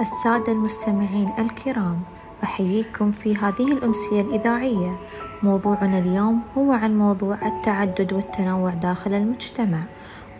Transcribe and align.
السادة 0.00 0.52
المستمعين 0.52 1.30
الكرام 1.38 2.00
أحييكم 2.44 3.12
في 3.12 3.36
هذه 3.36 3.72
الأمسية 3.72 4.20
الإذاعية. 4.20 4.96
موضوعنا 5.42 5.98
اليوم 5.98 6.42
هو 6.58 6.72
عن 6.72 6.98
موضوع 6.98 7.38
التعدد 7.46 8.12
والتنوع 8.12 8.70
داخل 8.70 9.14
المجتمع 9.14 9.78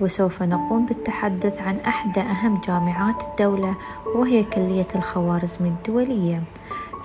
وسوف 0.00 0.42
نقوم 0.42 0.86
بالتحدث 0.86 1.62
عن 1.62 1.76
أحدى 1.76 2.20
أهم 2.20 2.60
جامعات 2.66 3.22
الدولة 3.22 3.74
وهي 4.14 4.44
كلية 4.44 4.88
الخوارزمي 4.94 5.68
الدولية. 5.68 6.42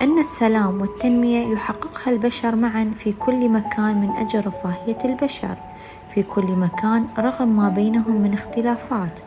أن 0.02 0.18
السلام 0.18 0.80
والتنمية 0.80 1.52
يحققها 1.52 2.10
البشر 2.12 2.56
معا 2.56 2.92
في 2.96 3.12
كل 3.12 3.48
مكان 3.48 4.00
من 4.00 4.10
أجل 4.10 4.46
رفاهية 4.46 4.98
البشر. 5.04 5.56
في 6.14 6.22
كل 6.22 6.46
مكان 6.46 7.06
رغم 7.18 7.48
ما 7.56 7.68
بينهم 7.68 8.22
من 8.22 8.34
اختلافات 8.34 9.18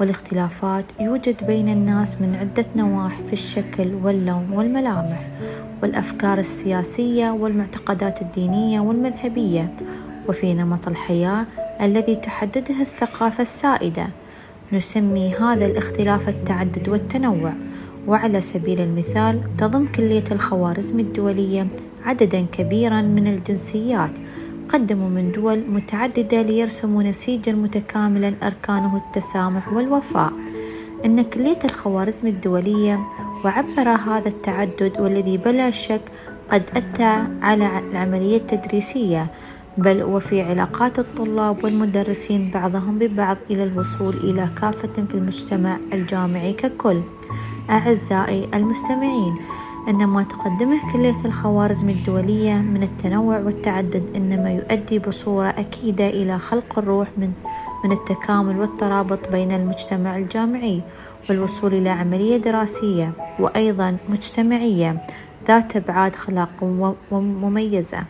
والاختلافات 0.00 0.84
يوجد 1.00 1.46
بين 1.46 1.68
الناس 1.68 2.20
من 2.20 2.36
عدة 2.36 2.66
نواحي 2.76 3.22
في 3.26 3.32
الشكل 3.32 3.94
واللون 3.94 4.50
والملامح 4.52 5.28
والأفكار 5.82 6.38
السياسية 6.38 7.30
والمعتقدات 7.30 8.22
الدينية 8.22 8.80
والمذهبية 8.80 9.74
وفي 10.28 10.54
نمط 10.54 10.88
الحياة 10.88 11.46
الذي 11.80 12.14
تحدده 12.14 12.80
الثقافة 12.80 13.42
السائدة. 13.42 14.08
نسمي 14.72 15.34
هذا 15.34 15.66
الاختلاف 15.66 16.28
التعدد 16.28 16.88
والتنوع 16.88 17.52
وعلى 18.06 18.40
سبيل 18.40 18.80
المثال 18.80 19.40
تضم 19.58 19.86
كلية 19.86 20.24
الخوارزم 20.32 21.00
الدولية 21.00 21.66
عددا 22.04 22.46
كبيرا 22.52 23.00
من 23.00 23.26
الجنسيات 23.26 24.10
قدموا 24.68 25.08
من 25.08 25.32
دول 25.32 25.64
متعددة 25.68 26.42
ليرسموا 26.42 27.02
نسيجا 27.02 27.52
متكاملا 27.52 28.34
أركانه 28.42 28.96
التسامح 28.96 29.72
والوفاء. 29.72 30.32
إن 31.04 31.22
كلية 31.22 31.58
الخوارزم 31.64 32.26
الدولية 32.28 33.00
وعبر 33.44 33.88
هذا 33.88 34.28
التعدد 34.28 34.92
والذي 35.00 35.36
بلا 35.36 35.70
شك 35.70 36.00
قد 36.50 36.62
أتى 36.76 37.24
على 37.42 37.78
العملية 37.90 38.36
التدريسية 38.36 39.26
بل 39.78 40.02
وفي 40.02 40.42
علاقات 40.42 40.98
الطلاب 40.98 41.64
والمدرسين 41.64 42.50
بعضهم 42.50 42.98
ببعض 42.98 43.36
إلى 43.50 43.64
الوصول 43.64 44.16
إلى 44.16 44.48
كافة 44.60 45.04
في 45.08 45.14
المجتمع 45.14 45.78
الجامعي 45.92 46.52
ككل. 46.52 47.00
أعزائي 47.70 48.48
المستمعين 48.54 49.34
أن 49.88 50.04
ما 50.06 50.22
تقدمه 50.22 50.92
كلية 50.92 51.24
الخوارزم 51.24 51.88
الدولية 51.88 52.54
من 52.54 52.82
التنوع 52.82 53.38
والتعدد 53.38 54.02
إنما 54.16 54.50
يؤدي 54.50 54.98
بصورة 54.98 55.48
أكيدة 55.48 56.08
إلى 56.08 56.38
خلق 56.38 56.78
الروح 56.78 57.08
من 57.16 57.32
من 57.84 57.92
التكامل 57.92 58.60
والترابط 58.60 59.28
بين 59.32 59.52
المجتمع 59.52 60.16
الجامعي 60.16 60.82
والوصول 61.30 61.74
إلى 61.74 61.88
عملية 61.88 62.36
دراسية 62.36 63.12
وأيضا 63.38 63.96
مجتمعية 64.08 65.06
ذات 65.48 65.76
أبعاد 65.76 66.16
خلاق 66.16 66.50
ومميزة 67.10 68.04